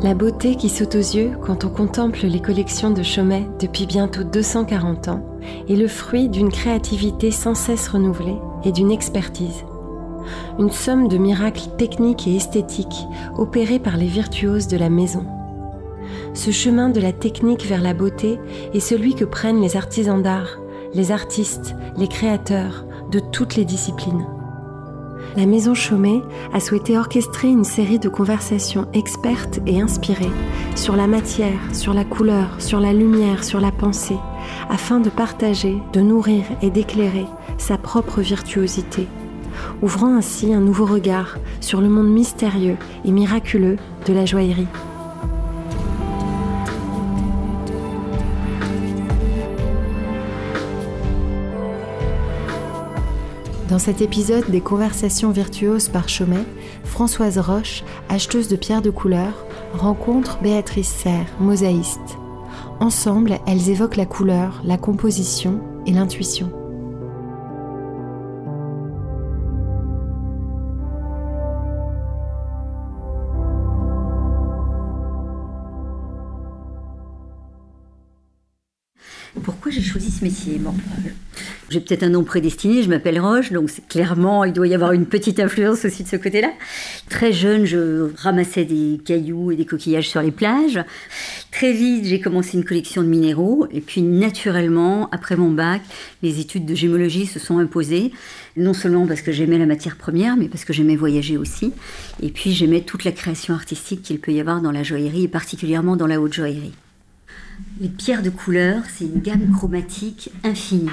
[0.00, 4.22] La beauté qui saute aux yeux quand on contemple les collections de Chomet depuis bientôt
[4.22, 5.24] 240 ans
[5.68, 9.64] est le fruit d'une créativité sans cesse renouvelée et d'une expertise.
[10.60, 15.26] Une somme de miracles techniques et esthétiques opérés par les virtuoses de la maison.
[16.32, 18.38] Ce chemin de la technique vers la beauté
[18.74, 20.60] est celui que prennent les artisans d'art,
[20.94, 24.26] les artistes, les créateurs de toutes les disciplines
[25.38, 26.20] la Maison Chaumet
[26.52, 30.32] a souhaité orchestrer une série de conversations expertes et inspirées
[30.74, 34.16] sur la matière, sur la couleur, sur la lumière, sur la pensée,
[34.68, 39.06] afin de partager, de nourrir et d'éclairer sa propre virtuosité,
[39.80, 43.76] ouvrant ainsi un nouveau regard sur le monde mystérieux et miraculeux
[44.06, 44.66] de la joaillerie.
[53.78, 56.44] Dans cet épisode des Conversations virtuoses par Chomet,
[56.82, 62.18] Françoise Roche, acheteuse de pierres de couleur, rencontre Béatrice Serre, mosaïste.
[62.80, 66.50] Ensemble, elles évoquent la couleur, la composition et l'intuition.
[79.44, 80.60] Pourquoi j'ai choisi ce métier
[81.70, 85.04] j'ai peut-être un nom prédestiné, je m'appelle Roche, donc clairement, il doit y avoir une
[85.04, 86.50] petite influence aussi de ce côté-là.
[87.10, 90.80] Très jeune, je ramassais des cailloux et des coquillages sur les plages.
[91.50, 95.82] Très vite, j'ai commencé une collection de minéraux, et puis naturellement, après mon bac,
[96.22, 98.12] les études de gémologie se sont imposées,
[98.56, 101.72] non seulement parce que j'aimais la matière première, mais parce que j'aimais voyager aussi,
[102.22, 105.28] et puis j'aimais toute la création artistique qu'il peut y avoir dans la joaillerie, et
[105.28, 106.74] particulièrement dans la haute joaillerie.
[107.80, 110.88] Les pierres de couleur, c'est une gamme chromatique infinie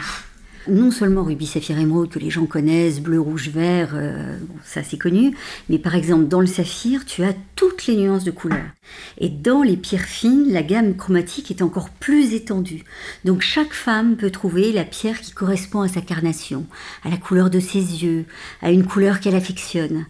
[0.68, 4.98] non seulement rubis, saphir, émeraude que les gens connaissent, bleu, rouge, vert, euh, ça c'est
[4.98, 5.36] connu,
[5.70, 8.70] mais par exemple dans le saphir, tu as toutes les nuances de couleurs.
[9.18, 12.84] Et dans les pierres fines, la gamme chromatique est encore plus étendue.
[13.24, 16.66] Donc chaque femme peut trouver la pierre qui correspond à sa carnation,
[17.04, 18.26] à la couleur de ses yeux,
[18.62, 20.06] à une couleur qu'elle affectionne.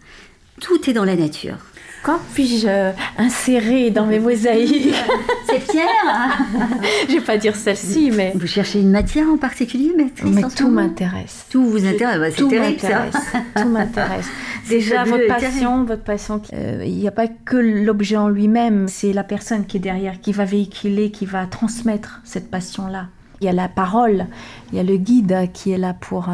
[0.60, 1.58] Tout est dans la nature.
[2.06, 4.94] Quand puis-je euh, insérer dans mes mosaïques
[5.50, 6.38] Cette pierre
[7.08, 8.30] Je vais pas dire celle-ci, mais...
[8.36, 10.12] Vous cherchez une matière en particulier, Mais
[10.54, 11.46] tout m'intéresse.
[11.50, 13.16] Tout vous intéresse bah, Tout m'intéresse.
[13.56, 14.28] Tout m'intéresse.
[14.68, 19.12] Déjà, votre passion, votre passion, euh, il n'y a pas que l'objet en lui-même, c'est
[19.12, 23.08] la personne qui est derrière, qui va véhiculer, qui va transmettre cette passion-là.
[23.40, 24.26] Il y a la parole,
[24.72, 26.32] il y a le guide qui est là pour euh,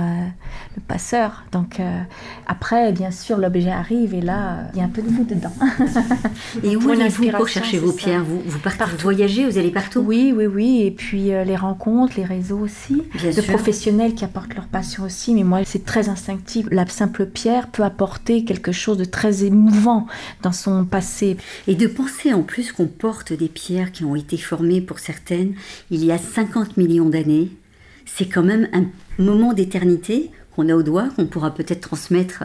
[0.76, 1.44] le passeur.
[1.52, 2.00] Donc euh,
[2.46, 5.52] après, bien sûr, l'objet arrive et là, il y a un peu de vous dedans.
[6.62, 8.24] et où allez-vous pour chercher vos pierres?
[8.24, 10.00] Vous, vous partez voyager, vous allez partout?
[10.00, 10.82] Oui, oui, oui.
[10.82, 13.02] Et puis euh, les rencontres, les réseaux aussi.
[13.14, 15.34] Bien de professionnels qui apportent leur passion aussi.
[15.34, 16.66] Mais moi, c'est très instinctif.
[16.70, 20.06] La simple pierre peut apporter quelque chose de très émouvant
[20.42, 21.36] dans son passé.
[21.66, 25.54] Et de penser en plus qu'on porte des pierres qui ont été formées pour certaines
[25.90, 27.50] il y a 50 millions d'années
[28.06, 28.84] c'est quand même un
[29.22, 32.44] moment d'éternité qu'on a au doigt, qu'on pourra peut-être transmettre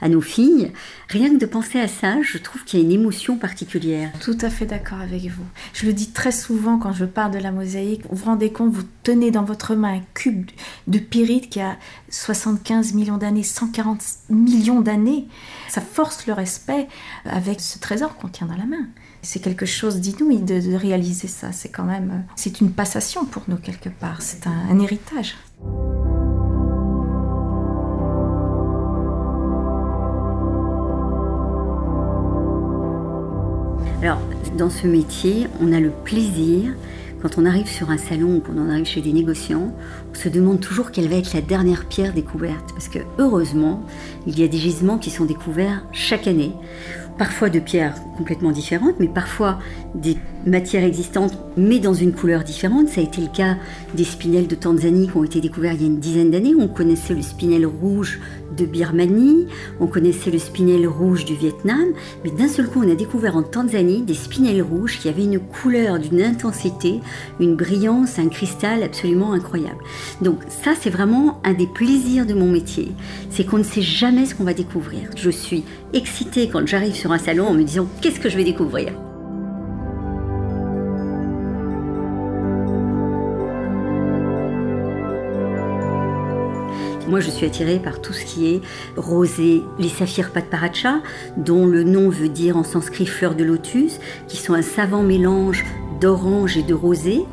[0.00, 0.72] à nos filles.
[1.08, 4.12] Rien que de penser à ça, je trouve qu'il y a une émotion particulière.
[4.20, 5.44] Tout à fait d'accord avec vous.
[5.72, 8.02] Je le dis très souvent quand je parle de la mosaïque.
[8.08, 10.48] Vous vous rendez compte, vous tenez dans votre main un cube
[10.86, 11.76] de pyrite qui a
[12.10, 15.26] 75 millions d'années, 140 millions d'années.
[15.68, 16.86] Ça force le respect
[17.24, 18.86] avec ce trésor qu'on tient dans la main.
[19.22, 21.52] C'est quelque chose d'inouï de, de, réaliser ça.
[21.52, 24.22] C'est quand même, c'est une passation pour nous quelque part.
[24.22, 25.36] C'est un, héritage.
[34.00, 34.20] Alors,
[34.56, 36.74] dans ce métier, on a le plaisir,
[37.20, 39.74] quand on arrive sur un salon ou quand on arrive chez des négociants,
[40.12, 42.70] on se demande toujours quelle va être la dernière pierre découverte.
[42.72, 43.84] Parce que heureusement,
[44.28, 46.52] il y a des gisements qui sont découverts chaque année
[47.18, 49.58] parfois de pierres complètement différentes, mais parfois
[49.94, 50.16] des
[50.46, 52.88] matières existantes, mais dans une couleur différente.
[52.88, 53.56] Ça a été le cas
[53.94, 56.54] des spinels de Tanzanie qui ont été découverts il y a une dizaine d'années.
[56.58, 58.20] On connaissait le spinel rouge
[58.56, 59.46] de Birmanie,
[59.80, 61.88] on connaissait le spinel rouge du Vietnam,
[62.24, 65.38] mais d'un seul coup, on a découvert en Tanzanie des spinels rouges qui avaient une
[65.38, 67.00] couleur d'une intensité,
[67.40, 69.78] une brillance, un cristal absolument incroyable.
[70.22, 72.92] Donc ça, c'est vraiment un des plaisirs de mon métier,
[73.30, 75.10] c'est qu'on ne sait jamais ce qu'on va découvrir.
[75.16, 78.44] Je suis excitée quand j'arrive sur un salon en me disant qu'est-ce que je vais
[78.44, 78.92] découvrir?
[87.08, 88.60] Moi, je suis attirée par tout ce qui est
[88.94, 91.00] rosé, les saphirs patparacha,
[91.38, 95.64] dont le nom veut dire en sanskrit fleur de lotus, qui sont un savant mélange
[96.02, 97.24] d'orange et de rosé.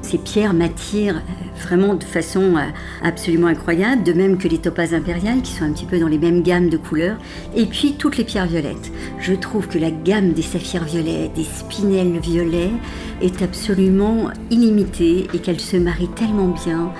[0.00, 1.20] Ces pierres m'attirent
[1.62, 2.54] vraiment de façon
[3.02, 6.18] absolument incroyable, de même que les topazes impériales qui sont un petit peu dans les
[6.18, 7.18] mêmes gammes de couleurs,
[7.54, 8.90] et puis toutes les pierres violettes.
[9.20, 12.72] Je trouve que la gamme des saphirs violets, des spinels violets
[13.20, 16.92] est absolument illimitée et qu'elle se marie tellement bien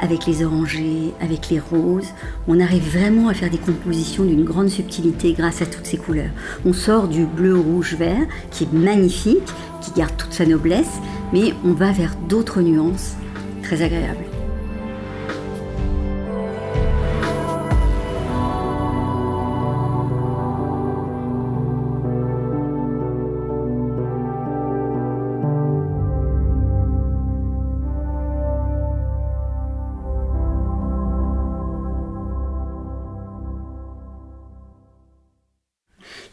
[0.00, 2.08] avec les orangés, avec les roses.
[2.48, 6.30] On arrive vraiment à faire des compositions d'une grande subtilité grâce à toutes ces couleurs.
[6.64, 11.00] On sort du bleu, rouge, vert, qui est magnifique, qui garde toute sa noblesse,
[11.32, 13.14] mais on va vers d'autres nuances
[13.62, 14.35] très agréables.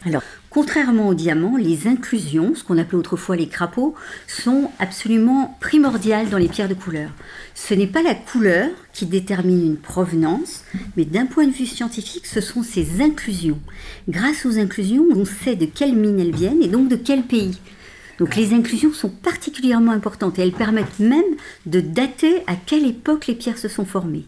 [0.06, 3.94] Alors, contrairement au diamant, les inclusions, ce qu'on appelait autrefois les crapauds,
[4.26, 7.10] sont absolument primordiales dans les pierres de couleur.
[7.54, 10.64] Ce n'est pas la couleur qui détermine une provenance,
[10.98, 13.60] mais d'un point de vue scientifique, ce sont ces inclusions.
[14.08, 17.58] Grâce aux inclusions, on sait de quelle mine elles viennent et donc de quel pays.
[18.18, 21.22] Donc les inclusions sont particulièrement importantes et elles permettent même
[21.66, 24.26] de dater à quelle époque les pierres se sont formées.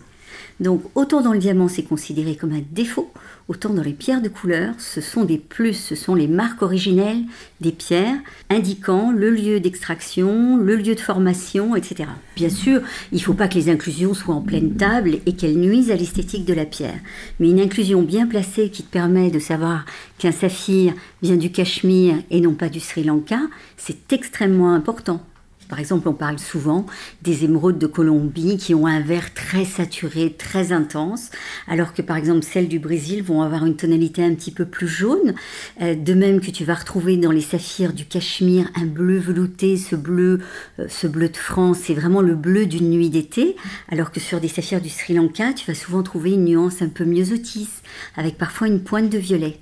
[0.59, 3.13] Donc autant dans le diamant c'est considéré comme un défaut,
[3.49, 7.23] autant dans les pierres de couleur ce sont des plus, ce sont les marques originelles
[7.61, 8.17] des pierres
[8.49, 12.09] indiquant le lieu d'extraction, le lieu de formation, etc.
[12.37, 12.81] Bien sûr,
[13.13, 15.97] il ne faut pas que les inclusions soient en pleine table et qu'elles nuisent à
[15.97, 17.01] l'esthétique de la pierre.
[17.39, 19.85] Mais une inclusion bien placée qui te permet de savoir
[20.19, 23.41] qu'un saphir vient du Cachemire et non pas du Sri Lanka,
[23.77, 25.21] c'est extrêmement important.
[25.69, 26.87] Par exemple, on parle souvent
[27.23, 31.31] des émeraudes de Colombie qui ont un vert très saturé, très intense,
[31.67, 34.89] alors que par exemple celles du Brésil vont avoir une tonalité un petit peu plus
[34.89, 35.35] jaune.
[35.83, 39.77] Euh, de même que tu vas retrouver dans les saphirs du Cachemire un bleu velouté,
[39.77, 40.41] ce bleu,
[40.79, 43.57] euh, ce bleu de France, c'est vraiment le bleu d'une nuit d'été,
[43.89, 46.89] alors que sur des saphirs du Sri Lanka, tu vas souvent trouver une nuance un
[46.89, 47.69] peu myosotis,
[48.17, 49.59] avec parfois une pointe de violet.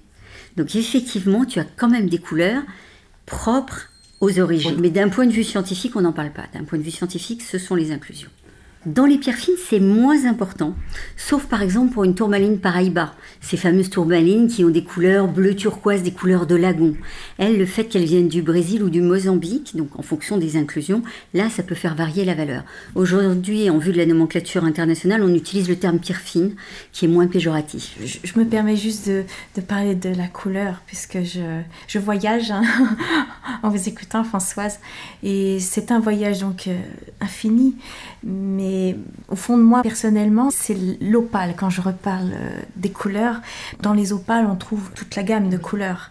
[0.56, 2.62] Donc effectivement, tu as quand même des couleurs
[3.26, 3.90] propres
[4.20, 4.80] aux origines.
[4.80, 6.46] Mais d'un point de vue scientifique, on n'en parle pas.
[6.52, 8.30] D'un point de vue scientifique, ce sont les inclusions.
[8.86, 10.74] Dans les pierres fines, c'est moins important,
[11.16, 15.56] sauf par exemple pour une tourmaline paraïba, ces fameuses tourmalines qui ont des couleurs bleu
[15.56, 16.94] turquoise, des couleurs de lagon.
[17.38, 21.02] Elles, le fait qu'elles viennent du Brésil ou du Mozambique, donc en fonction des inclusions,
[21.32, 22.62] là, ça peut faire varier la valeur.
[22.94, 26.54] Aujourd'hui, en vue de la nomenclature internationale, on utilise le terme pierre fine,
[26.92, 27.96] qui est moins péjoratif.
[28.04, 32.62] Je, me permets juste de, parler de la couleur, puisque je, voyage hein,
[33.62, 34.78] en vous écoutant, Françoise,
[35.22, 36.78] et c'est un voyage donc euh,
[37.22, 37.76] infini,
[38.22, 38.73] mais
[39.28, 41.54] au fond de moi, personnellement, c'est l'opale.
[41.56, 43.40] Quand je reparle euh, des couleurs,
[43.82, 46.10] dans les opales, on trouve toute la gamme de couleurs.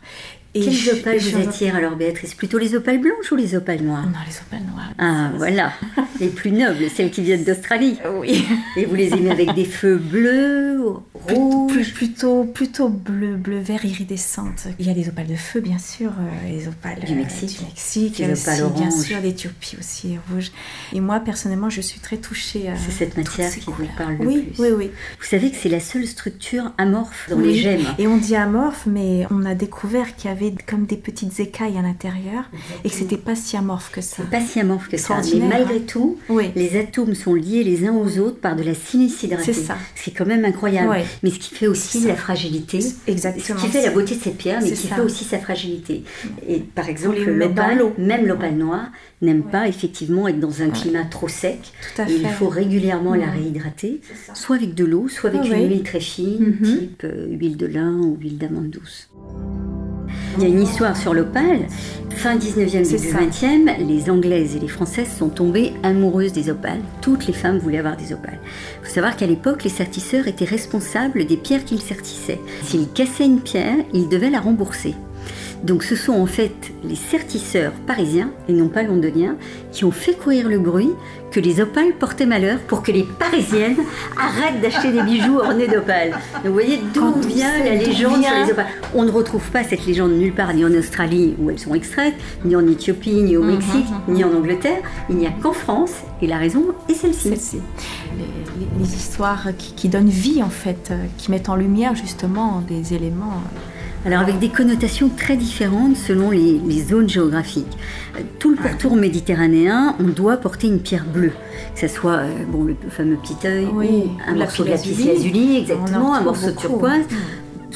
[0.56, 2.36] Et Quelles opales vous attirent alors, Béatrice?
[2.36, 4.06] Plutôt les opales blanches ou les opales noires?
[4.06, 4.92] Non, les opales noires.
[5.00, 5.74] Ah, voilà.
[6.20, 7.98] les plus nobles, celles qui viennent d'Australie.
[8.20, 8.46] Oui.
[8.78, 10.84] Et vous les aimez avec des feux bleus,
[11.28, 14.68] rouges Plutôt, plutôt bleu, bleu vert iridescente.
[14.80, 17.60] Il y a les opales de feu, bien sûr, euh, les opales du Mexique.
[17.60, 18.80] Du Mexique les opales oranges.
[18.80, 20.52] bien sûr, l'Éthiopie aussi, rouge.
[20.94, 22.76] Et moi, personnellement, je suis très touchée à.
[22.78, 24.62] C'est cette matière qui vous parle le oui, plus.
[24.62, 24.92] Oui, oui.
[25.20, 27.86] Vous savez que c'est la seule structure amorphe dans les gemmes.
[27.98, 31.78] Et on dit amorphe, mais on a découvert qu'il y avait comme des petites écailles
[31.78, 32.50] à l'intérieur
[32.84, 34.18] et que c'était pas si amorphe que ça.
[34.18, 35.22] C'est pas si amorphe que ça.
[35.34, 35.84] Mais malgré hein.
[35.88, 36.18] tout,
[36.56, 39.54] les atomes sont liés les uns aux autres par de la silicydraté.
[39.54, 39.78] C'est ça.
[39.96, 41.04] Ce qui est quand même incroyable.
[41.22, 42.80] Mais ce qui fait aussi la fragilité.
[43.08, 43.60] Exactement.
[43.60, 46.04] Ce qui fait la beauté de cette pierre, mais qui fait aussi sa fragilité.
[46.48, 48.88] Et par exemple, l'opale, même l'opale noire,
[49.22, 51.60] n'aime pas effectivement être dans un climat trop sec.
[52.08, 54.02] il faut régulièrement la réhydrater,
[54.34, 56.80] soit avec de l'eau, soit avec une huile très fine, mhm.
[56.80, 59.10] type euh, huile de lin ou huile d'amande douce.
[60.38, 61.68] Il y a une histoire sur l'opale.
[62.10, 66.82] Fin 19e, début 20e, les Anglaises et les Françaises sont tombées amoureuses des opales.
[67.02, 68.40] Toutes les femmes voulaient avoir des opales.
[68.82, 72.42] Il faut savoir qu'à l'époque, les sertisseurs étaient responsables des pierres qu'ils sertissaient.
[72.64, 74.96] S'ils cassaient une pierre, ils devaient la rembourser.
[75.64, 79.38] Donc ce sont en fait les sertisseurs parisiens, et non pas londoniens,
[79.72, 80.92] qui ont fait courir le bruit
[81.32, 83.78] que les opales portaient malheur pour que les parisiennes
[84.20, 86.12] arrêtent d'acheter des bijoux ornés d'opales.
[86.12, 88.68] Donc vous voyez d'où vient la légende sur les opales.
[88.94, 92.16] On ne retrouve pas cette légende nulle part, ni en Australie où elles sont extraites,
[92.44, 94.16] ni en Éthiopie, ni au mhm, Mexique, mhm.
[94.16, 94.82] ni en Angleterre.
[95.10, 97.60] Il n'y a qu'en France, et la raison est celle-ci.
[98.80, 102.94] les, histoires qui, qui, donnent vie en fait, euh, qui mettent en lumière justement des
[102.94, 103.73] éléments euh,
[104.06, 107.78] alors avec des connotations très différentes selon les, zones géographiques.
[108.40, 111.32] Tout le pourtour méditerranéen, on doit porter une pierre bleue,
[111.74, 113.82] que ce soit euh, bon, le fameux petit œil, ou
[114.28, 117.06] un morceau de lapis lazuli, exactement, un morceau de turquoise.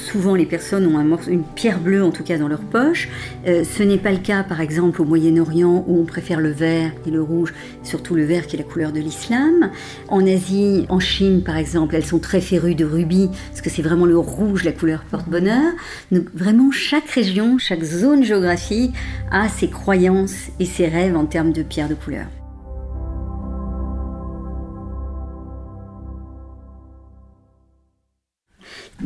[0.08, 3.10] Souvent les personnes ont un une pierre bleue en tout cas dans leur poche.
[3.46, 6.92] Euh, ce n'est pas le cas par exemple au Moyen-Orient où on préfère le vert
[7.06, 9.72] et le rouge, surtout le vert qui est la couleur de l'islam.
[10.08, 13.82] En Asie, en Chine par exemple, elles sont très férues de rubis parce que c'est
[13.82, 15.74] vraiment le rouge la couleur porte-bonheur.
[16.12, 18.94] Donc vraiment chaque région, chaque zone géographique
[19.32, 22.28] a ses croyances et ses rêves en termes de pierres de couleur.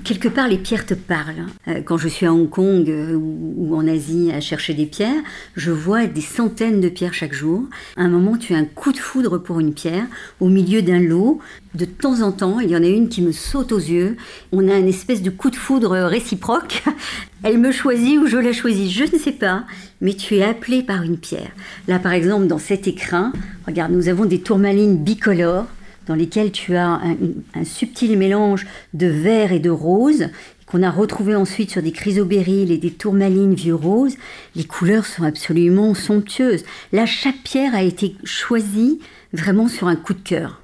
[0.03, 1.45] Quelque part, les pierres te parlent.
[1.67, 5.21] Euh, quand je suis à Hong Kong euh, ou en Asie à chercher des pierres,
[5.55, 7.65] je vois des centaines de pierres chaque jour.
[7.97, 10.05] À un moment, tu as un coup de foudre pour une pierre
[10.39, 11.39] au milieu d'un lot.
[11.75, 14.17] De temps en temps, il y en a une qui me saute aux yeux.
[14.51, 16.83] On a une espèce de coup de foudre réciproque.
[17.43, 19.63] Elle me choisit ou je la choisis, je ne sais pas,
[19.99, 21.51] mais tu es appelé par une pierre.
[21.87, 23.33] Là, par exemple, dans cet écrin,
[23.65, 25.67] regarde, nous avons des tourmalines bicolores
[26.07, 27.01] dans lesquels tu as
[27.55, 30.29] un, subtil mélange de vert et de rose
[30.65, 34.15] qu'on a retrouvé ensuite sur des chrysobéryls et des tourmalines vieux roses,
[34.55, 36.63] les couleurs sont absolument somptueuses.
[36.93, 38.99] Là, chaque pierre a été choisie
[39.33, 40.61] vraiment sur un coup de cœur.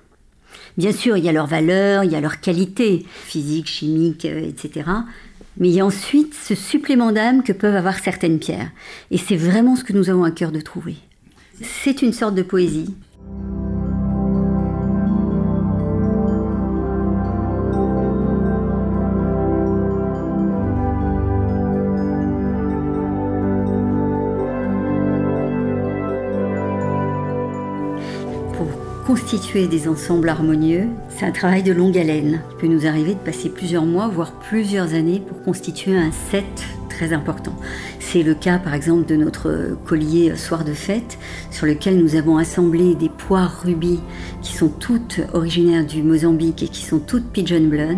[0.78, 4.48] Bien sûr, il y a leur valeur, il y a leur qualité physique, chimique, euh,
[4.48, 4.90] etc.
[5.58, 8.70] Mais il y a ensuite ce supplément d'âme que peuvent avoir certaines pierres.
[9.10, 10.96] Et c'est vraiment ce que nous avons à cœur de trouver.
[11.62, 12.94] C'est une sorte de poésie.
[29.20, 32.42] Constituer des ensembles harmonieux, c'est un travail de longue haleine.
[32.52, 36.46] Il peut nous arriver de passer plusieurs mois, voire plusieurs années pour constituer un set
[36.88, 37.56] très important.
[38.00, 41.18] C'est le cas par exemple de notre collier soir de fête
[41.50, 44.00] sur lequel nous avons assemblé des poires rubis
[44.44, 47.98] qui sont toutes originaires du Mozambique et qui sont toutes pigeon blood,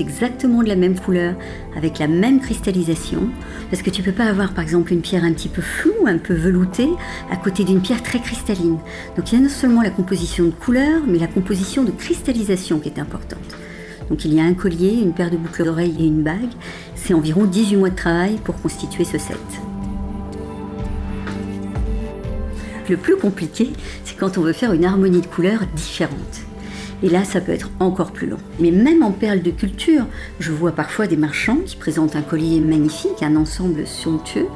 [0.00, 1.34] exactement de la même couleur
[1.76, 3.28] avec la même cristallisation
[3.70, 6.18] parce que tu peux pas avoir par exemple une pierre un petit peu floue, un
[6.18, 6.90] peu veloutée
[7.30, 8.78] à côté d'une pierre très cristalline.
[9.16, 12.78] Donc il y a non seulement la composition de couleurs mais la composition de cristallisation
[12.80, 13.56] qui est importante.
[14.08, 16.52] Donc il y a un collier, une paire de boucles d'oreilles et une bague.
[16.94, 19.38] C'est environ 18 mois de travail pour constituer ce set.
[22.88, 23.72] Le plus compliqué,
[24.04, 26.44] c'est quand on veut faire une harmonie de couleurs différente.
[27.02, 28.38] Et là, ça peut être encore plus long.
[28.60, 30.06] Mais même en perles de culture,
[30.40, 34.46] je vois parfois des marchands qui présentent un collier magnifique, un ensemble somptueux.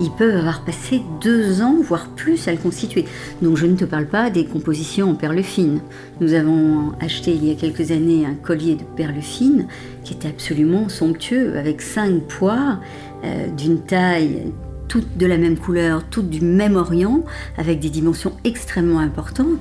[0.00, 3.04] Ils peuvent avoir passé deux ans, voire plus, à le constituer.
[3.42, 5.80] Donc je ne te parle pas des compositions en perles fines.
[6.20, 9.66] Nous avons acheté il y a quelques années un collier de perles fines
[10.04, 12.80] qui était absolument somptueux, avec cinq poires
[13.24, 14.52] euh, d'une taille
[14.88, 17.22] toutes de la même couleur, toutes du même orient,
[17.56, 19.60] avec des dimensions extrêmement importantes.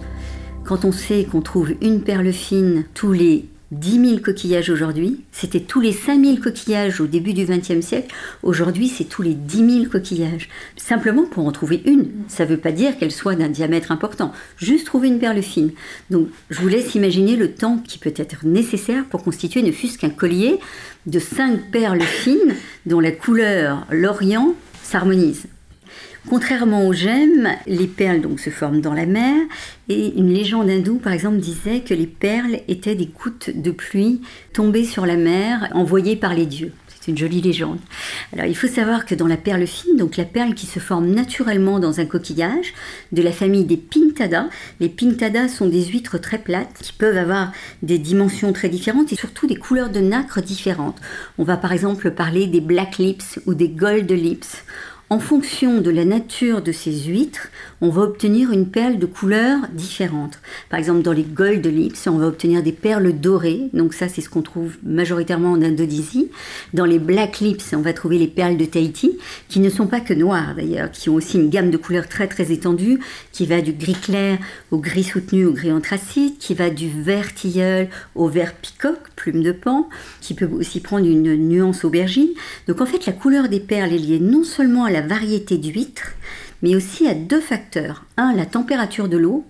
[0.67, 5.61] Quand on sait qu'on trouve une perle fine tous les 10 000 coquillages aujourd'hui, c'était
[5.61, 9.79] tous les 5 000 coquillages au début du XXe siècle, aujourd'hui c'est tous les 10
[9.83, 10.49] 000 coquillages.
[10.75, 14.33] Simplement pour en trouver une, ça ne veut pas dire qu'elle soit d'un diamètre important,
[14.57, 15.71] juste trouver une perle fine.
[16.09, 19.97] Donc je vous laisse imaginer le temps qui peut être nécessaire pour constituer ne fût-ce
[19.97, 20.59] qu'un collier
[21.05, 22.55] de 5 perles fines
[22.85, 25.45] dont la couleur, l'orient s'harmonise.
[26.29, 29.33] Contrairement aux gemmes, les perles donc se forment dans la mer
[29.87, 34.21] et une légende hindoue par exemple disait que les perles étaient des gouttes de pluie
[34.51, 36.73] tombées sur la mer envoyées par les dieux.
[36.89, 37.79] C'est une jolie légende.
[38.33, 41.07] Alors il faut savoir que dans la perle fine, donc la perle qui se forme
[41.07, 42.73] naturellement dans un coquillage
[43.13, 44.49] de la famille des pintadas,
[44.81, 47.53] les pintadas sont des huîtres très plates qui peuvent avoir
[47.83, 50.99] des dimensions très différentes et surtout des couleurs de nacre différentes.
[51.37, 54.65] On va par exemple parler des black lips ou des gold lips.
[55.09, 57.47] En fonction de la nature de ces huîtres,
[57.79, 60.39] on va obtenir une perle de couleurs différentes.
[60.69, 63.69] Par exemple, dans les gold lips, on va obtenir des perles dorées.
[63.71, 66.29] Donc ça, c'est ce qu'on trouve majoritairement en Indonésie.
[66.73, 70.01] Dans les black lips, on va trouver les perles de Tahiti, qui ne sont pas
[70.01, 72.99] que noires d'ailleurs, qui ont aussi une gamme de couleurs très très étendue,
[73.31, 74.37] qui va du gris clair
[74.71, 79.41] au gris soutenu au gris anthracite, qui va du vert tilleul au vert peacock, plume
[79.41, 79.87] de pan,
[80.19, 82.31] qui peut aussi prendre une nuance aubergine.
[82.67, 86.13] Donc en fait, la couleur des perles est liée non seulement à la variété d'huîtres,
[86.61, 88.05] mais aussi à deux facteurs.
[88.17, 89.45] Un, la température de l'eau,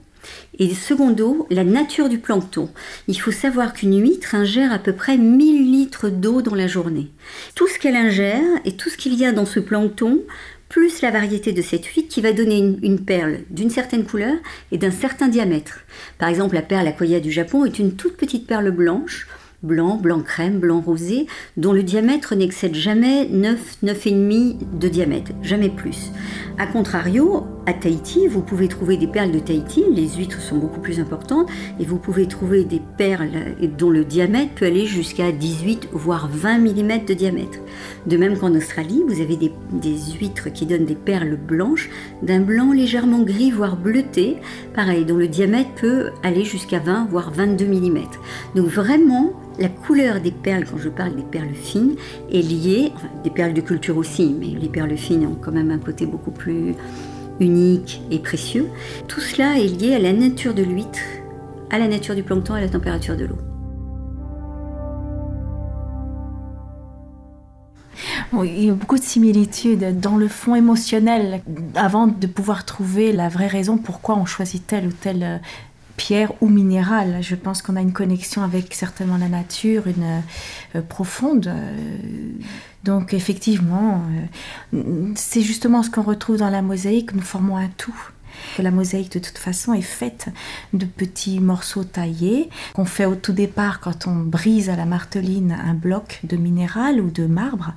[0.60, 2.70] et secondo, la nature du plancton.
[3.08, 7.12] Il faut savoir qu'une huître ingère à peu près 1000 litres d'eau dans la journée.
[7.56, 10.22] Tout ce qu'elle ingère et tout ce qu'il y a dans ce plancton,
[10.70, 14.36] plus la variété de cette huître qui va donner une, perle d'une certaine couleur
[14.72, 15.80] et d'un certain diamètre.
[16.18, 19.28] Par exemple, la perle Akoya du Japon est une toute petite perle blanche
[19.64, 25.70] blanc, blanc crème, blanc rosé, dont le diamètre n'excède jamais 9, 9,5 de diamètre, jamais
[25.70, 26.12] plus.
[26.60, 30.80] A contrario, à Tahiti, vous pouvez trouver des perles de Tahiti, les huîtres sont beaucoup
[30.80, 31.50] plus importantes,
[31.80, 33.30] et vous pouvez trouver des perles
[33.78, 37.60] dont le diamètre peut aller jusqu'à 18 voire 20 mm de diamètre.
[38.06, 39.52] De même qu'en Australie, vous avez des,
[40.20, 41.90] huîtres qui donnent des perles blanches
[42.24, 44.38] d'un blanc légèrement gris voire bleuté,
[44.74, 48.00] pareil, dont le diamètre peut aller jusqu'à 20 voire 22 mm.
[48.56, 51.96] Donc vraiment, la couleur des perles, quand je parle des perles fines,
[52.32, 52.92] est liée,
[53.24, 56.32] des perles de culture aussi, mais les perles fines ont quand même un côté beaucoup
[56.32, 56.76] plus
[57.40, 58.68] unique et précieux.
[59.08, 61.00] Tout cela est lié à la nature de l'huître,
[61.70, 63.38] à la nature du plancton, à la température de l'eau.
[68.44, 71.42] il y a beaucoup de similitudes dans le fond émotionnel
[71.76, 75.38] avant de pouvoir trouver la vraie raison pourquoi on choisit telle ou telle euh,
[75.98, 77.18] pierre ou minéral.
[77.22, 80.22] Je pense qu'on a une connexion avec certainement la nature, une
[80.76, 81.48] euh, profonde.
[81.48, 82.32] Euh,
[82.84, 84.02] donc effectivement,
[85.16, 87.14] c'est justement ce qu'on retrouve dans la mosaïque.
[87.14, 88.10] Nous formons un tout.
[88.60, 90.30] La mosaïque, de toute façon, est faite
[90.74, 95.52] de petits morceaux taillés qu'on fait au tout départ quand on brise à la marteline
[95.52, 97.74] un bloc de minéral ou de marbre.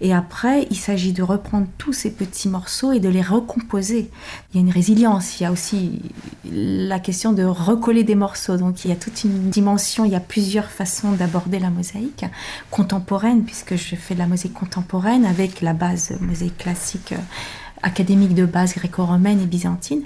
[0.00, 4.10] Et après, il s'agit de reprendre tous ces petits morceaux et de les recomposer.
[4.52, 6.02] Il y a une résilience, il y a aussi
[6.50, 8.56] la question de recoller des morceaux.
[8.56, 12.24] Donc il y a toute une dimension, il y a plusieurs façons d'aborder la mosaïque
[12.70, 17.14] contemporaine, puisque je fais de la mosaïque contemporaine avec la base mosaïque classique
[17.82, 20.02] académique de base gréco-romaine et byzantine.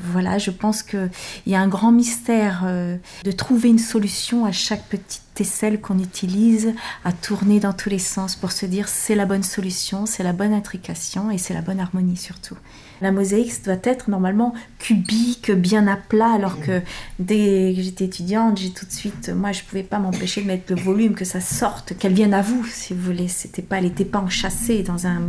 [0.00, 1.10] Voilà, je pense qu'il
[1.46, 5.98] y a un grand mystère euh, de trouver une solution à chaque petite aisselle qu'on
[5.98, 6.72] utilise,
[7.04, 10.32] à tourner dans tous les sens pour se dire c'est la bonne solution, c'est la
[10.32, 12.56] bonne intrication et c'est la bonne harmonie surtout.
[13.00, 16.80] La mosaïque doit être normalement cubique, bien à plat, alors que
[17.18, 20.72] dès que j'étais étudiante, j'ai tout de suite, moi je pouvais pas m'empêcher de mettre
[20.72, 23.28] le volume, que ça sorte, qu'elle vienne à vous, si vous voulez.
[23.28, 25.22] C'était pas, elle n'était pas enchâssée dans un,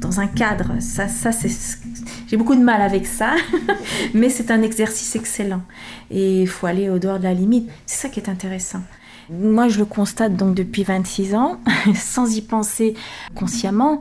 [0.00, 0.74] dans un cadre.
[0.80, 1.50] Ça, ça c'est,
[2.28, 3.34] j'ai beaucoup de mal avec ça,
[4.14, 5.62] mais c'est un exercice excellent.
[6.10, 7.68] Et il faut aller au dehors de la limite.
[7.86, 8.82] C'est ça qui est intéressant.
[9.30, 11.60] Moi, je le constate donc depuis 26 ans,
[11.94, 12.94] sans y penser
[13.34, 14.00] consciemment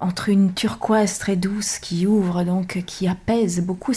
[0.00, 3.92] entre une turquoise très douce qui ouvre, donc qui apaise beaucoup.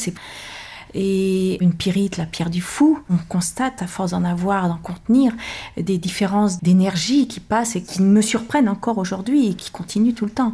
[0.94, 5.34] Et une pyrite, la pierre du fou, on constate, à force d'en avoir, d'en contenir,
[5.78, 10.26] des différences d'énergie qui passent et qui me surprennent encore aujourd'hui et qui continuent tout
[10.26, 10.54] le temps.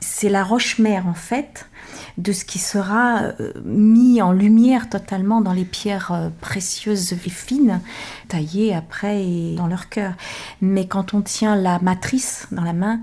[0.00, 1.68] C'est la roche-mère, en fait,
[2.16, 7.16] de ce qui sera euh, mis en lumière totalement dans les pierres euh, précieuses et
[7.16, 7.80] fines,
[8.28, 10.14] taillées après dans leur cœur.
[10.60, 13.00] Mais quand on tient la matrice dans la main,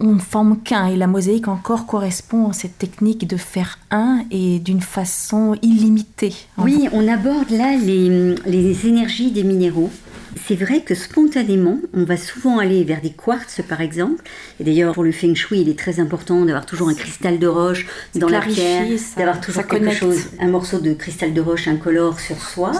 [0.00, 4.24] on ne forme qu'un et la mosaïque encore correspond à cette technique de faire un
[4.30, 6.34] et d'une façon illimitée.
[6.58, 9.90] Oui, on aborde là les, les énergies des minéraux.
[10.46, 14.22] C'est vrai que spontanément, on va souvent aller vers des quartz par exemple.
[14.58, 17.46] Et d'ailleurs, pour le feng shui, il est très important d'avoir toujours un cristal de
[17.46, 18.86] roche dans la pierre,
[19.16, 22.72] d'avoir toujours quelque chose, un morceau de cristal de roche incolore sur soi.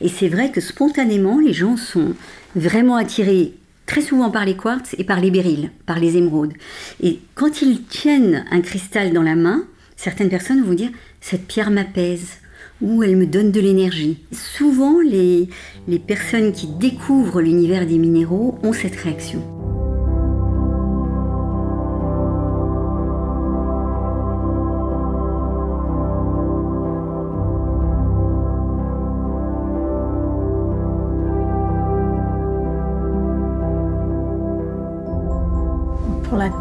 [0.00, 2.14] Et c'est vrai que spontanément, les gens sont
[2.54, 3.54] vraiment attirés
[3.92, 6.54] très souvent par les quartz et par les béryls, par les émeraudes.
[7.02, 10.88] Et quand ils tiennent un cristal dans la main, certaines personnes vont dire
[11.20, 12.38] cette pierre m'apaise
[12.80, 14.16] ou elle me donne de l'énergie.
[14.32, 15.46] Souvent, les,
[15.88, 19.61] les personnes qui découvrent l'univers des minéraux ont cette réaction.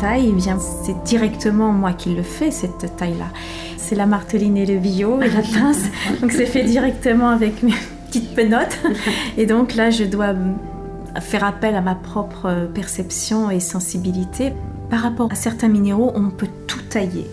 [0.01, 3.27] Taille, eh bien c'est directement moi qui le fais, cette taille-là.
[3.77, 5.83] C'est la marteline et le bio et la pince,
[6.21, 7.73] donc c'est fait directement avec mes
[8.07, 8.79] petites penottes.
[9.37, 10.33] Et donc là, je dois
[11.19, 14.53] faire appel à ma propre perception et sensibilité.
[14.89, 16.80] Par rapport à certains minéraux, on peut tout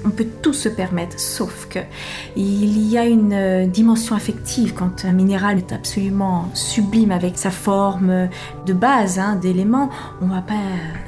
[0.04, 1.80] on peut tout se permettre, sauf que
[2.36, 7.50] il y a une euh, dimension affective quand un minéral est absolument sublime avec sa
[7.50, 8.28] forme
[8.66, 9.90] de base, hein, d'éléments.
[10.20, 10.54] On va pas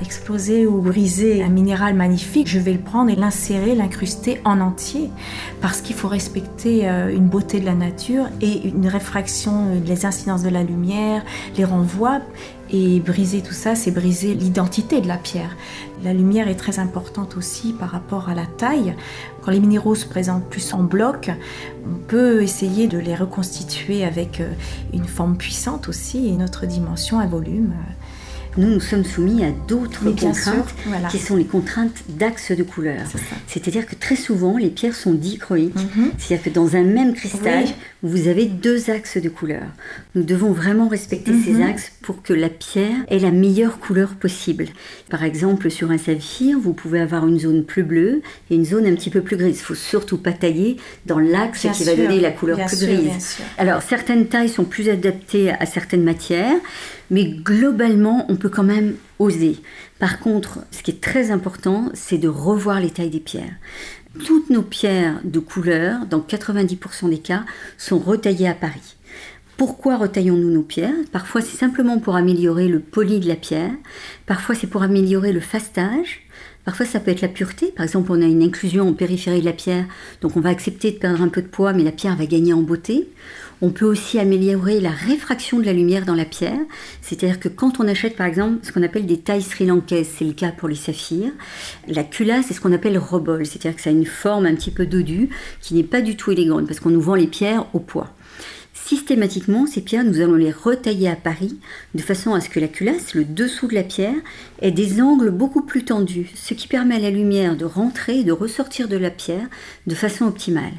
[0.01, 2.49] exploser ou briser un minéral magnifique.
[2.49, 5.11] Je vais le prendre et l'insérer, l'incruster en entier,
[5.61, 10.43] parce qu'il faut respecter euh, une beauté de la nature et une réfraction, des incidences
[10.43, 11.25] de la lumière,
[11.57, 12.21] les renvois.
[12.73, 15.57] Et briser tout ça, c'est briser l'identité de la pierre.
[16.05, 18.95] La lumière est très importante aussi par rapport à la taille.
[19.43, 21.31] Quand les minéraux se présentent plus en bloc,
[21.87, 24.51] on peut essayer de les reconstituer avec euh,
[24.93, 27.73] une forme puissante aussi et une autre dimension, un volume.
[28.57, 31.09] Nous, nous sommes soumis à d'autres contraintes sûr, voilà.
[31.09, 33.03] qui sont les contraintes d'axe de couleur.
[33.47, 35.75] C'est-à-dire que très souvent, les pierres sont dichroïques.
[35.77, 36.11] Mhm.
[36.19, 37.75] C'est-à-dire que dans un même cristal, Oui.
[38.03, 39.63] vous avez deux axes de couleur.
[40.17, 41.43] Nous devons vraiment respecter Mhm.
[41.45, 44.67] ces axes pour que la pierre ait la meilleure couleur possible.
[45.11, 48.87] Par exemple, sur un saphir, vous pouvez avoir une zone plus bleue et une zone
[48.87, 49.59] un petit peu plus grise.
[49.61, 53.37] Il faut surtout pas tailler dans l'axe qui va donner la couleur plus sûr, grise.
[53.59, 56.57] Alors, certaines tailles sont plus adaptées à certaines matières,
[57.11, 59.59] mais globalement, on peut quand même oser.
[59.99, 63.55] Par contre, ce qui est très important, c'est de revoir les tailles des pierres.
[64.25, 67.45] Toutes nos pierres de couleur, dans 90% des cas,
[67.79, 68.97] sont retaillées à Paris.
[69.57, 70.95] Pourquoi retaillons-nous nos pierres?
[71.13, 73.73] Parfois c'est simplement pour améliorer le poli de la pierre,
[74.25, 76.23] parfois c'est pour améliorer le fastage,
[76.71, 77.73] parfois ça peut être la pureté.
[77.75, 79.87] Par exemple, on a une inclusion en périphérie de la pierre,
[80.21, 82.53] donc on va accepter de perdre un peu de poids, mais la pierre va gagner
[82.53, 83.09] en beauté.
[83.61, 86.61] On peut aussi améliorer la réfraction de la lumière dans la pierre,
[87.03, 90.33] c'est-à-dire que quand on achète par exemple ce qu'on appelle des tailles sri-lankaises, c'est le
[90.33, 91.33] cas pour les saphirs,
[91.89, 94.71] la culasse c'est ce qu'on appelle robol, c'est-à-dire que ça a une forme un petit
[94.71, 95.29] peu dodue
[95.61, 98.15] qui n'est pas du tout élégante parce qu'on nous vend les pierres au poids.
[98.91, 101.57] Systématiquement, ces pierres, nous allons les retailler à Paris
[101.95, 104.17] de façon à ce que la culasse, le dessous de la pierre,
[104.63, 108.25] ait des angles beaucoup plus tendus, ce qui permet à la lumière de rentrer et
[108.25, 109.47] de ressortir de la pierre
[109.87, 110.73] de façon optimale.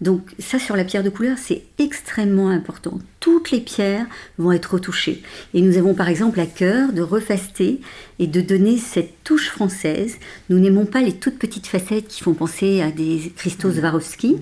[0.00, 2.98] Donc ça, sur la pierre de couleur, c'est extrêmement important.
[3.20, 4.06] Toutes les pierres
[4.38, 5.22] vont être retouchées.
[5.54, 7.80] Et nous avons par exemple à cœur de refaster
[8.18, 10.16] et de donner cette touche française.
[10.50, 14.36] Nous n'aimons pas les toutes petites facettes qui font penser à des cristaux Swarovski.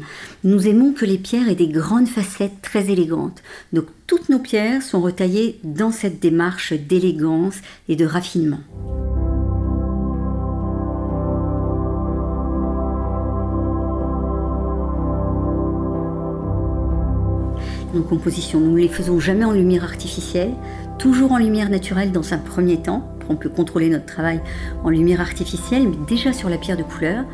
[0.45, 3.43] Nous aimons que les pierres aient des grandes facettes très élégantes.
[3.73, 7.57] Donc toutes nos pierres sont retaillées dans cette démarche d'élégance
[7.89, 8.61] et de raffinement.
[17.97, 20.53] Nos compositions, nous ne les faisons jamais en lumière artificielle,
[20.99, 23.09] toujours en lumière naturelle dans un premier temps.
[23.31, 24.43] On peut contrôler notre travail
[24.85, 27.25] en lumière artificielle, mais déjà sur la pierre de couleur,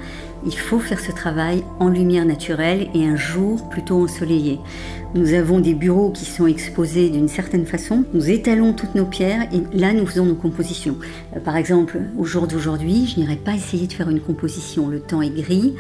[0.47, 4.61] il faut faire ce travail en lumière naturelle et un jour plutôt ensoleillé.
[5.15, 8.05] Nous avons des bureaux qui sont exposés d'une certaine façon.
[8.15, 10.97] Nous étalons toutes nos pierres et là nous faisons nos compositions.
[11.37, 14.89] Euh, Par exemple, au jour d'aujourd'hui, je n'irai pas essayer de faire une composition.
[14.89, 15.75] Le temps est gris.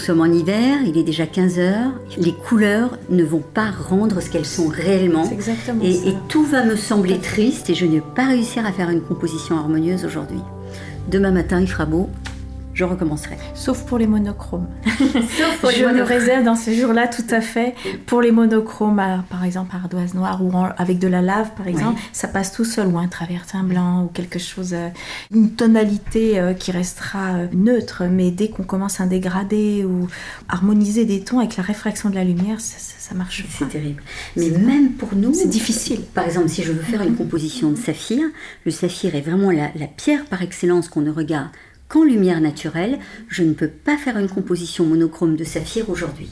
[0.00, 1.90] Nous sommes en hiver, il est déjà 15 heures.
[2.16, 5.28] Les couleurs ne vont pas rendre ce qu'elles sont réellement.
[5.30, 6.08] Exactement Et, ça.
[6.08, 9.02] et tout va me sembler triste et je ne vais pas réussir à faire une
[9.02, 10.40] composition harmonieuse aujourd'hui.
[11.10, 12.08] Demain matin, il fera beau,
[12.80, 13.36] je recommencerai.
[13.54, 14.66] Sauf pour les monochromes.
[14.86, 17.74] Sauf pour les je me réserve dans ce jour-là tout à fait
[18.06, 21.68] pour les monochromes, à- par exemple ardoise noire ou en- avec de la lave, par
[21.68, 24.88] exemple, ça passe tout seul ou un travertin blanc ou quelque chose, euh,
[25.30, 28.04] une tonalité euh, qui restera euh, neutre.
[28.10, 30.08] Mais dès qu'on commence à dégrader ou
[30.48, 34.02] harmoniser des tons avec la réfraction de la lumière, ça, ça, ça marche C'est terrible.
[34.36, 36.00] Mais même pour nous, C'est difficile.
[36.14, 38.24] Par exemple, si je veux faire une composition de saphir,
[38.64, 41.48] le saphir est vraiment la, la pierre par excellence qu'on ne regarde
[41.90, 42.98] qu'en lumière naturelle.
[43.28, 46.30] Je ne peux pas faire une composition monochrome de saphir aujourd'hui.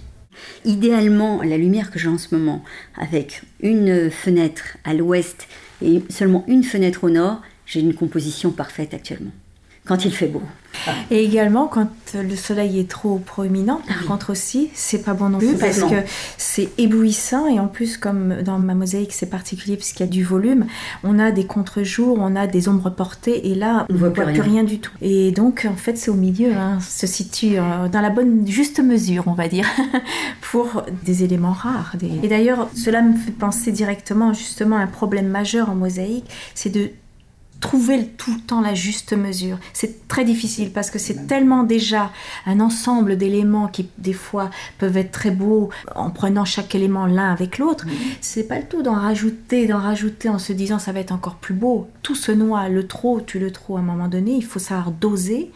[0.64, 2.64] Idéalement, la lumière que j'ai en ce moment,
[2.96, 5.48] avec une fenêtre à l'ouest
[5.82, 9.32] et seulement une fenêtre au nord, j'ai une composition parfaite actuellement.
[9.84, 10.42] Quand il fait beau.
[11.10, 15.38] Et également, quand le soleil est trop proéminent, par contre aussi, c'est pas bon non
[15.38, 15.96] plus parce que
[16.36, 20.24] c'est éblouissant et en plus, comme dans ma mosaïque, c'est particulier puisqu'il y a du
[20.24, 20.66] volume,
[21.04, 24.24] on a des contre-jours, on a des ombres portées et là, on ne voit, plus,
[24.40, 24.64] rien.
[24.64, 24.92] du tout.
[25.02, 28.80] Et donc, en fait, c'est au milieu, hein, se situe euh, dans la bonne, juste
[28.80, 29.66] mesure, on va dire,
[30.40, 31.92] pour des éléments rares.
[31.98, 36.24] des- Et d'ailleurs, cela me fait penser directement justement à un problème majeur en mosaïque,
[36.54, 36.90] c'est de
[37.60, 39.58] trouver tout le temps la juste mesure.
[39.72, 42.10] C'est très difficile parce que c'est tellement déjà
[42.46, 47.32] un ensemble d'éléments qui des fois peuvent être très beaux en prenant chaque élément l'un
[47.32, 47.84] avec l'autre.
[48.20, 51.36] C'est pas le tout d'en rajouter, d'en rajouter en se disant ça va être encore
[51.36, 51.88] plus beau.
[52.02, 54.92] Tout se noie, le trop, tu le trop à un moment donné, il faut savoir
[54.92, 55.50] doser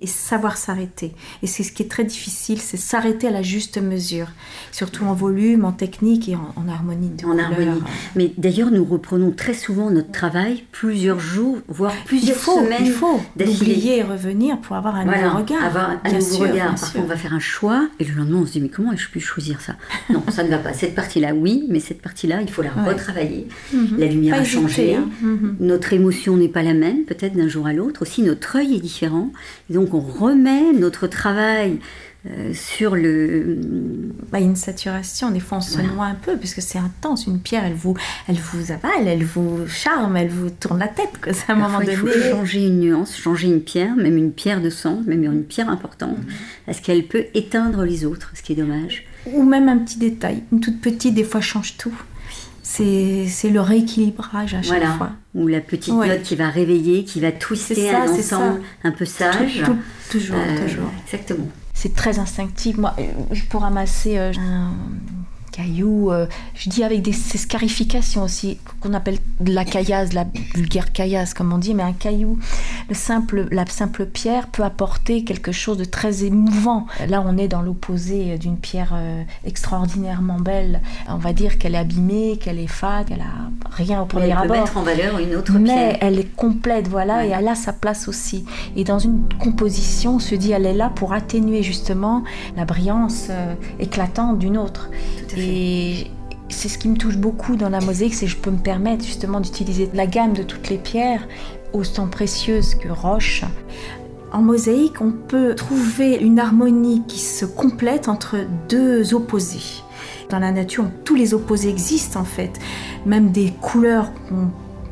[0.00, 1.12] et savoir s'arrêter.
[1.42, 4.28] Et c'est ce qui est très difficile, c'est s'arrêter à la juste mesure,
[4.72, 7.10] surtout en volume, en technique et en, en harmonie.
[7.10, 7.46] De En couleurs.
[7.50, 7.80] harmonie.
[8.16, 12.78] Mais d'ailleurs, nous reprenons très souvent notre travail plusieurs jours, voire Il plusieurs faut, semaines
[12.86, 15.64] il faut d'oublier et revenir pour avoir un Voilà, nouveau regard.
[15.64, 16.54] avoir un nouveau sûr, regard.
[16.54, 17.00] bien Parfois, sûr.
[17.02, 19.20] on va faire un choix et le lendemain, on se dit mais comment ai-je pu
[19.20, 19.74] choisir ça?
[20.10, 20.72] Non, ça ne va pas.
[20.72, 22.92] Cette partie-là, oui, mais cette partie-là, il faut la Ouais.
[22.92, 23.48] retravailler.
[23.72, 23.96] Mhm.
[23.98, 24.94] La lumière Pas a hésiter, changé.
[24.94, 25.08] hein.
[25.22, 25.56] Mhm.
[25.60, 28.02] Notre émotion n'est pas la même, peut-être d'un jour à l'autre.
[28.02, 29.32] Aussi, notre œil est différent.
[29.72, 31.78] Et donc, on remet notre travail
[32.26, 33.58] euh, sur le.
[34.32, 35.88] Bah, une saturation, des fois on se Voilà.
[35.88, 37.26] noie un peu parce que c'est intense.
[37.26, 37.94] Une pierre, elle vous,
[38.28, 41.12] elle vous avale, elle vous charme, elle vous tourne la tête.
[41.22, 41.32] Quoi.
[41.32, 42.30] C'est à un moment Parfois, il faut donné.
[42.30, 46.16] changer une nuance, changer une pierre, même une pierre de sang, même une pierre importante,
[46.66, 49.04] parce qu'elle peut éteindre les autres, ce qui est dommage.
[49.32, 51.94] Ou même un petit détail, une toute petite, des fois change tout.
[52.68, 55.10] C'est le rééquilibrage à chaque fois.
[55.34, 59.62] Ou la petite note qui va réveiller, qui va twister un ensemble un peu sage.
[60.10, 60.90] toujours, euh, toujours.
[61.04, 61.48] Exactement.
[61.74, 62.76] C'est très instinctif.
[62.76, 62.94] Moi,
[63.30, 64.72] je peux ramasser euh, un
[65.58, 70.92] cailloux, euh, je dis avec des, scarifications aussi, qu'on appelle de la caillasse, la vulgaire
[70.92, 72.38] caillasse comme on dit, mais un caillou,
[72.88, 76.86] le simple, la simple pierre peut apporter quelque chose de très émouvant.
[77.08, 80.80] Là, on est dans l'opposé d'une pierre euh, extraordinairement belle.
[81.08, 84.42] On va dire qu'elle est abîmée, qu'elle est fade, qu'elle a rien au premier abord.
[84.42, 85.98] Elle peut mettre en valeur une autre mais pierre.
[86.00, 88.44] elle est complète, voilà, et elle a sa place aussi.
[88.76, 92.22] Et dans une composition, on se dit, elle est là pour atténuer justement
[92.56, 94.90] la brillance euh, éclatante d'une autre.
[95.18, 95.47] Tout à fait.
[95.47, 95.47] Et
[96.48, 99.04] c'est ce qui me touche beaucoup dans la mosaïque, c'est que je peux me permettre
[99.04, 101.26] justement d'utiliser la gamme de toutes les pierres,
[101.72, 103.44] autant précieuses que roches.
[104.32, 109.82] En mosaïque, on peut trouver une harmonie qui se complète entre deux opposés.
[110.28, 112.58] Dans la nature, tous les opposés existent en fait,
[113.06, 114.50] même des couleurs qu'on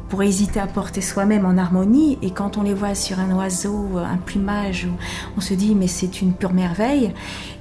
[0.08, 3.98] pourrait hésiter à porter soi-même en harmonie, et quand on les voit sur un oiseau,
[3.98, 4.88] un plumage,
[5.36, 7.12] on se dit mais c'est une pure merveille.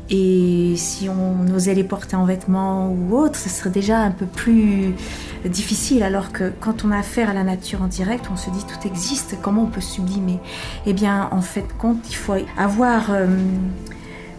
[0.10, 4.26] Et si on osait les porter en vêtements ou autre, ce serait déjà un peu
[4.26, 4.94] plus
[5.46, 6.04] difficile.
[6.04, 8.88] Alors que quand on a affaire à la nature en direct, on se dit tout
[8.88, 10.39] existe, comment on peut sublimer?
[10.86, 13.26] Eh bien, en fait, compte, il faut avoir euh,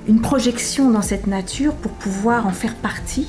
[0.06, 3.26] une projection dans cette nature pour pouvoir en faire partie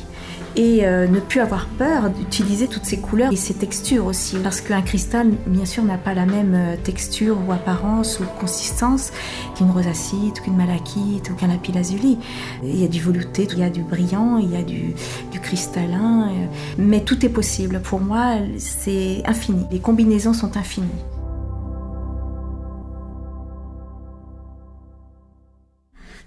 [0.58, 4.38] et euh, ne plus avoir peur d'utiliser toutes ces couleurs et ces textures aussi.
[4.38, 9.12] Parce qu'un cristal, bien sûr, n'a pas la même euh, texture ou apparence ou consistance
[9.56, 12.18] qu'une rosacite, qu'une malachite ou qu'un lapis-lazuli.
[12.64, 14.96] Il y a du velouté, il y a du brillant, il y a du,
[15.42, 16.46] cristallin, euh,
[16.80, 17.80] mais tout est possible.
[17.82, 19.66] Pour moi, c'est infini.
[19.72, 20.88] Les combinaisons sont infinies.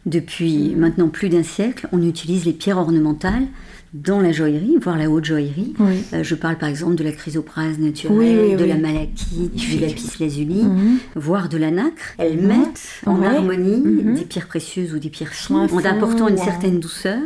[0.07, 3.47] Depuis maintenant plus d'un siècle, on utilise les pierres ornementales
[3.93, 5.75] dans la joaillerie, voire la haute joaillerie.
[6.13, 10.63] Euh, je parle par exemple de la chrysoprase naturelle, de la malachite, du lapis lazuli,
[10.63, 10.99] mhm.
[11.17, 12.15] voire de la nacre.
[12.19, 14.15] Elles mettent en harmonie mhm.
[14.15, 17.19] des pierres précieuses ou des pierres fines, en apportant une certaine douceur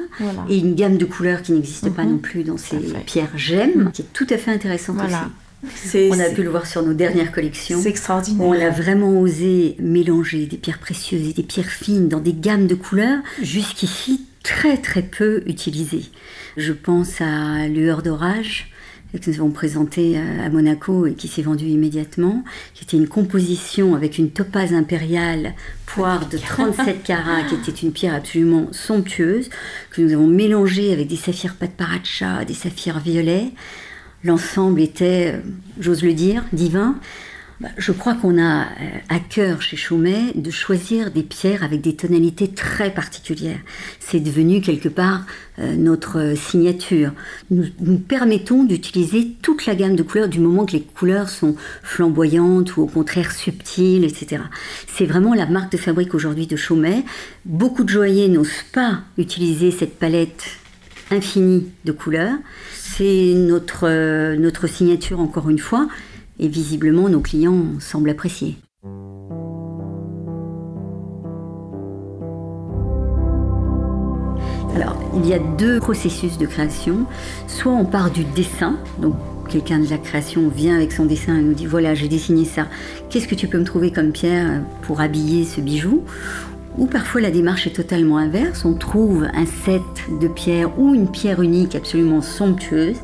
[0.48, 2.12] et une gamme de couleurs qui n'existe pas mhm.
[2.12, 5.14] non plus dans ces pierres gemmes, qui est tout à fait intéressante aussi.
[5.94, 7.80] On a pu le voir sur nos dernières collections.
[7.80, 8.46] C'est extraordinaire.
[8.46, 12.66] On a vraiment osé mélanger des pierres précieuses et des pierres fines dans des gammes
[12.66, 16.04] de couleurs jusqu'ici très très peu utilisées.
[16.56, 18.70] Je pense à Lueur d'orage
[19.18, 22.42] que nous avons présenté à Monaco et qui s'est vendu immédiatement,
[22.74, 25.54] qui était une composition avec une topaze impériale
[25.86, 29.50] poire de 37 carats, qui était une pierre absolument somptueuse,
[29.90, 33.52] que nous avons mélangée avec des saphirs patparacha, des saphirs violets.
[34.24, 35.40] L'ensemble était, euh,
[35.78, 36.96] j'ose le dire, divin.
[37.60, 41.82] Bah, je crois qu'on a euh, à cœur chez Chaumet de choisir des pierres avec
[41.82, 43.60] des tonalités très particulières.
[44.00, 45.24] C'est devenu quelque part
[45.60, 47.12] euh, notre signature.
[47.50, 51.54] Nous, nous permettons d'utiliser toute la gamme de couleurs du moment que les couleurs sont
[51.82, 54.42] flamboyantes ou au contraire subtiles, etc.
[54.88, 57.04] C'est vraiment la marque de fabrique aujourd'hui de Chaumet.
[57.44, 60.44] Beaucoup de joailliers n'osent pas utiliser cette palette
[61.10, 62.38] infinie de couleurs.
[62.96, 65.88] C'est notre, euh, notre signature encore une fois
[66.38, 68.56] et visiblement nos clients semblent apprécier.
[74.76, 77.06] Alors, il y a deux processus de création.
[77.48, 79.16] Soit on part du dessin, donc
[79.48, 82.68] quelqu'un de la création vient avec son dessin et nous dit voilà, j'ai dessiné ça,
[83.10, 86.04] qu'est-ce que tu peux me trouver comme pierre pour habiller ce bijou?
[86.78, 89.82] Ou parfois la démarche est totalement inverse, on trouve un set
[90.20, 92.96] de pierres ou une pierre unique absolument somptueuse,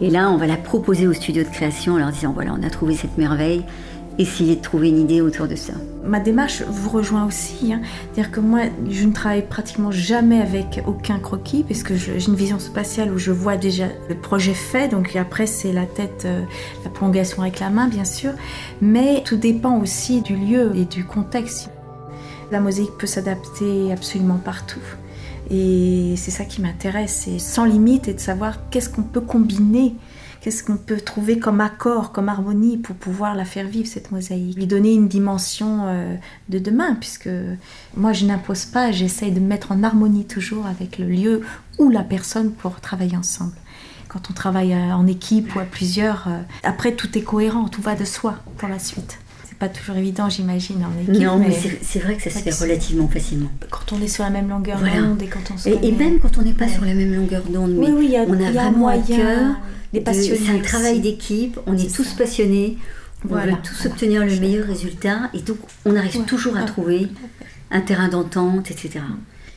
[0.00, 2.62] et là on va la proposer au studio de création en leur disant voilà, on
[2.62, 3.64] a trouvé cette merveille,
[4.18, 5.72] essayez de trouver une idée autour de ça.
[6.04, 7.80] Ma démarche vous rejoint aussi, hein.
[8.12, 12.34] c'est-à-dire que moi je ne travaille pratiquement jamais avec aucun croquis, parce que j'ai une
[12.34, 16.42] vision spatiale où je vois déjà le projet fait, donc après c'est la tête, euh,
[16.84, 18.32] la prolongation avec la main bien sûr,
[18.82, 21.70] mais tout dépend aussi du lieu et du contexte.
[22.50, 24.80] La mosaïque peut s'adapter absolument partout.
[25.50, 29.94] Et c'est ça qui m'intéresse, c'est sans limite et de savoir qu'est-ce qu'on peut combiner,
[30.40, 34.56] qu'est-ce qu'on peut trouver comme accord, comme harmonie pour pouvoir la faire vivre, cette mosaïque.
[34.56, 36.14] Lui donner une dimension euh,
[36.48, 37.28] de demain, puisque
[37.96, 41.42] moi je n'impose pas, j'essaye de mettre en harmonie toujours avec le lieu
[41.78, 43.54] ou la personne pour travailler ensemble.
[44.08, 47.82] Quand on travaille euh, en équipe ou à plusieurs, euh, après tout est cohérent, tout
[47.82, 49.18] va de soi pour la suite
[49.58, 51.22] pas toujours évident, j'imagine, en équipe.
[51.22, 53.50] Non, mais, c'est vrai que ça se fait relativement facilement.
[53.70, 56.38] Quand on est sur la même longueur d'onde et quand on se et, même quand
[56.38, 59.56] on n'est pas sur la même longueur d'onde, mais oui, on a, vraiment moyen, cœur.
[60.12, 62.78] C'est un travail d'équipe, on est, tous passionnés,
[63.28, 67.08] on veut tous obtenir le meilleur résultat et donc on arrive toujours à trouver
[67.70, 69.00] un terrain d'entente, etc.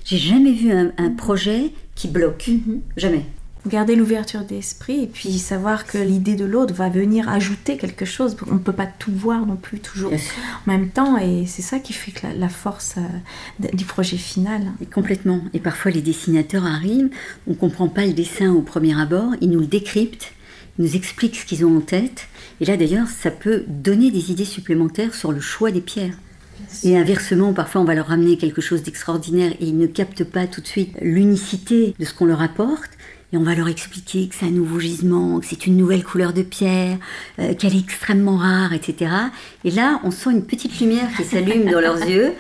[0.06, 2.82] J'ai jamais vu un, projet qui bloque, mhm.
[2.96, 3.26] jamais.
[3.68, 8.38] Garder l'ouverture d'esprit et puis savoir que l'idée de l'autre va venir ajouter quelque chose.
[8.50, 11.80] On ne peut pas tout voir non plus toujours en même temps et c'est ça
[11.80, 14.72] qui fait que la, force euh, du projet final.
[14.82, 15.42] Et complètement.
[15.54, 17.10] Et parfois les dessinateurs arrivent,
[17.48, 20.32] on ne comprend pas le dessin au premier abord, ils nous le décryptent,
[20.80, 22.28] ils nous expliquent ce qu'ils ont en tête.
[22.62, 26.18] Et là d'ailleurs, ça peut donner des idées supplémentaires sur le choix des pierres.
[26.84, 30.48] Et inversement, parfois on va leur ramener quelque chose d'extraordinaire et ils ne captent pas
[30.48, 32.92] tout de suite l'unicité de ce qu'on leur apporte.
[33.34, 36.32] Et on va leur expliquer que c'est un nouveau gisement, que c'est une nouvelle couleur
[36.32, 36.98] de pierre,
[37.40, 39.12] euh, qu'elle est extrêmement rare, etc.
[39.66, 42.34] Et là, on sent une petite lumière qui s'allume dans leurs yeux.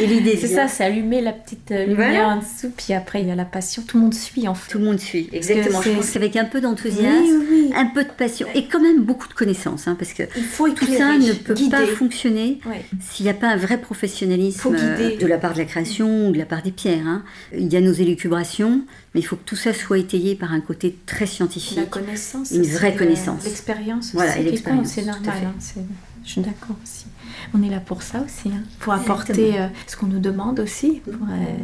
[0.00, 3.28] Et l'idée, c'est ça, c'est allumer la petite euh, lumière en dessous, puis après il
[3.28, 3.82] y a la passion.
[3.86, 4.72] Tout le monde suit en fait.
[4.72, 5.82] Tout le monde suit, exactement.
[5.82, 7.42] Je pense qu'avec un peu d'enthousiasme,
[7.74, 11.18] un peu de passion et quand même beaucoup de connaissances, hein, parce que tout ça
[11.18, 12.60] ne peut pas fonctionner
[13.00, 16.32] s'il n'y a pas un vrai professionnalisme euh, de la part de la création ou
[16.32, 17.06] de la part des pierres.
[17.06, 17.22] Hein.
[17.56, 18.82] Il y a nos élucubrations,
[19.14, 21.78] mais il faut que tout ça soit étayé par un côté très scientifique.
[21.78, 22.50] La connaissance.
[22.50, 23.44] Une vraie connaissance.
[23.44, 24.12] L'expérience.
[24.12, 24.88] Voilà, et l'expérience.
[24.88, 25.36] C'est normal.
[25.46, 25.82] Hein,
[26.24, 27.06] je suis d'accord aussi.
[27.54, 31.02] On est là pour ça aussi, hein, pour apporter euh, ce qu'on nous demande aussi.
[31.08, 31.14] Euh,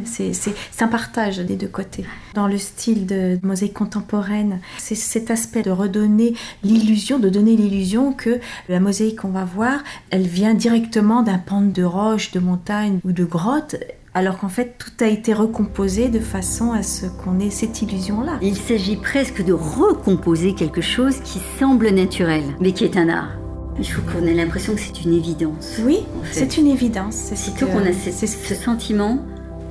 [0.05, 2.05] c'est un partage des deux côtés.
[2.33, 8.13] Dans le style de mosaïque contemporaine, c'est cet aspect de redonner l'illusion, de donner l'illusion
[8.13, 12.99] que la mosaïque qu'on va voir, elle vient directement d'un pan de roche, de montagne
[13.03, 13.75] ou de grotte
[14.13, 18.39] alors qu'en fait tout a été recomposé de façon à ce qu'on ait cette illusion-là.
[18.41, 23.48] Il s'agit presque de recomposer quelque chose qui semble naturel, mais qui est un art.
[23.79, 25.77] Il faut qu'on ait l'impression que c'est une évidence.
[25.83, 25.99] Oui,
[26.31, 27.15] c'est une évidence.
[27.15, 29.19] Sitôt qu'on a ce, sentiment,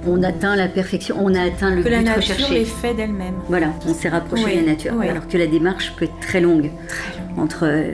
[0.07, 2.62] on atteint la perfection, on a atteint le que but la nature recherché.
[2.62, 3.35] est fait d'elle-même.
[3.49, 5.01] Voilà, on s'est rapproché de la nature.
[5.01, 6.71] Alors que la démarche peut être très longue.
[6.88, 7.38] Très longue.
[7.38, 7.92] Entre euh,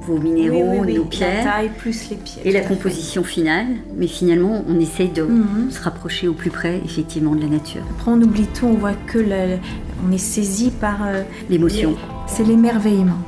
[0.00, 1.44] vos minéraux, nos pierres.
[1.44, 2.46] La taille plus les pierres.
[2.46, 3.66] Et la composition finale.
[3.96, 5.70] Mais finalement, on essaye de mhm.
[5.70, 7.82] se rapprocher au plus près, effectivement, de la nature.
[7.98, 11.06] Après, on oublie tout, on voit que on est saisi par.
[11.06, 11.96] Euh, L'émotion.
[12.26, 13.18] C'est l'émerveillement.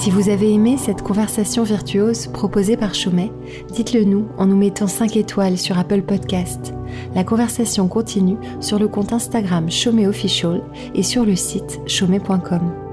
[0.00, 3.30] Si vous avez aimé cette conversation virtuose proposée par Chaumet,
[3.70, 6.72] dites-le nous en nous mettant 5 étoiles sur Apple Podcast.
[7.14, 10.62] La conversation continue sur le compte Instagram Chaumet Official
[10.94, 12.89] et sur le site chaumet.com.